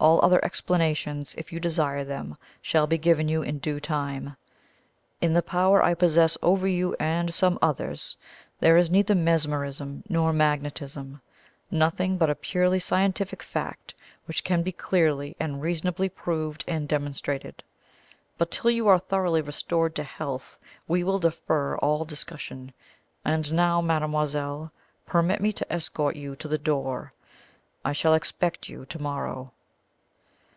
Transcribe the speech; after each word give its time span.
All 0.00 0.24
other 0.24 0.38
explanations, 0.44 1.34
if 1.36 1.52
you 1.52 1.58
desire 1.58 2.04
them, 2.04 2.36
shall 2.62 2.86
be 2.86 2.98
given 2.98 3.28
you 3.28 3.42
in 3.42 3.58
due 3.58 3.80
time. 3.80 4.36
In 5.20 5.34
the 5.34 5.42
power 5.42 5.82
I 5.82 5.94
possess 5.94 6.38
over 6.40 6.68
you 6.68 6.94
and 7.00 7.34
some 7.34 7.58
others, 7.60 8.16
there 8.60 8.76
is 8.76 8.92
neither 8.92 9.16
mesmerism 9.16 10.04
nor 10.08 10.32
magnetism 10.32 11.20
nothing 11.68 12.16
but 12.16 12.30
a 12.30 12.36
purely 12.36 12.78
scientific 12.78 13.42
fact 13.42 13.92
which 14.26 14.44
can 14.44 14.62
be 14.62 14.70
clearly 14.70 15.34
and 15.40 15.60
reasonably 15.60 16.08
proved 16.08 16.62
and 16.68 16.86
demonstrated. 16.86 17.64
But 18.38 18.52
till 18.52 18.70
you 18.70 18.86
are 18.86 19.00
thoroughly 19.00 19.40
restored 19.42 19.96
to 19.96 20.04
health, 20.04 20.60
we 20.86 21.02
will 21.02 21.18
defer 21.18 21.76
all 21.78 22.04
discussion. 22.04 22.72
And 23.24 23.52
now, 23.52 23.80
mademoiselle, 23.80 24.70
permit 25.06 25.40
me 25.40 25.52
to 25.54 25.72
escort 25.72 26.14
you 26.14 26.36
to 26.36 26.46
the 26.46 26.56
door. 26.56 27.12
I 27.84 27.92
shall 27.92 28.14
expect 28.14 28.68
you 28.68 28.86
to 28.86 29.02
morrow." 29.02 29.50